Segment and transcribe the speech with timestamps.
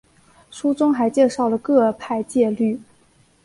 [0.49, 2.81] 书中还介绍了各派戒律。